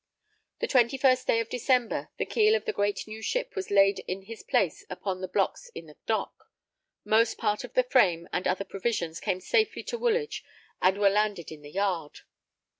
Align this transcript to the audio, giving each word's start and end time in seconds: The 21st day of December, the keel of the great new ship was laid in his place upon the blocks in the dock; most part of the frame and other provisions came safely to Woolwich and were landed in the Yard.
The 0.61 0.67
21st 0.67 1.27
day 1.27 1.39
of 1.41 1.49
December, 1.49 2.09
the 2.17 2.25
keel 2.25 2.55
of 2.55 2.65
the 2.65 2.73
great 2.73 3.07
new 3.07 3.21
ship 3.21 3.55
was 3.55 3.69
laid 3.69 3.99
in 4.07 4.23
his 4.23 4.41
place 4.41 4.83
upon 4.89 5.21
the 5.21 5.27
blocks 5.27 5.69
in 5.75 5.85
the 5.85 5.95
dock; 6.07 6.49
most 7.05 7.37
part 7.37 7.63
of 7.63 7.73
the 7.75 7.83
frame 7.83 8.27
and 8.33 8.47
other 8.47 8.65
provisions 8.65 9.19
came 9.19 9.39
safely 9.39 9.83
to 9.83 9.99
Woolwich 9.99 10.43
and 10.81 10.97
were 10.97 11.11
landed 11.11 11.51
in 11.51 11.61
the 11.61 11.69
Yard. 11.69 12.21